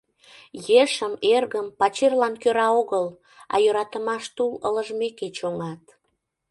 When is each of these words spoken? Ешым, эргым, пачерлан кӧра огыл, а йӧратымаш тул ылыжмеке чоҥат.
Ешым, 0.83 1.13
эргым, 1.35 1.67
пачерлан 1.79 2.33
кӧра 2.41 2.67
огыл, 2.79 3.05
а 3.53 3.55
йӧратымаш 3.63 4.23
тул 4.35 4.51
ылыжмеке 4.67 5.27
чоҥат. 5.37 5.83